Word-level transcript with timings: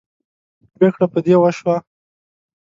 پرېکړه 0.75 1.05
په 1.13 1.19
دې 1.25 1.35
وشوه. 1.39 1.75